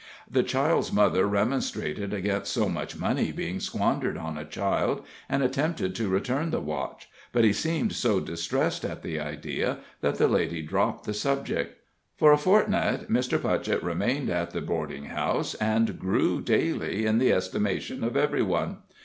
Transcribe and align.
The 0.27 0.41
child's 0.41 0.91
mother 0.91 1.27
remonstrated 1.27 2.11
against 2.11 2.51
so 2.51 2.67
much 2.67 2.97
money 2.97 3.31
being 3.31 3.59
squandered 3.59 4.17
on 4.17 4.35
a 4.35 4.43
child, 4.43 5.03
and 5.29 5.43
attempted 5.43 5.93
to 5.93 6.09
return 6.09 6.49
the 6.49 6.59
watch, 6.59 7.07
but 7.31 7.43
he 7.43 7.53
seemed 7.53 7.93
so 7.93 8.19
distressed 8.19 8.83
at 8.83 9.03
the 9.03 9.19
idea 9.19 9.77
that 10.01 10.15
the 10.15 10.27
lady 10.27 10.63
dropped 10.63 11.03
the 11.05 11.13
subject. 11.13 11.81
For 12.17 12.31
a 12.31 12.37
fortnight, 12.39 13.11
Mr. 13.11 13.37
Putchett 13.39 13.83
remained 13.83 14.31
at 14.31 14.49
the 14.53 14.61
boarding 14.61 15.05
house, 15.05 15.53
and 15.53 15.99
grew 15.99 16.41
daily 16.41 17.05
in 17.05 17.19
the 17.19 17.31
estimation 17.31 18.03
of 18.03 18.17
every 18.17 18.41
one. 18.41 18.77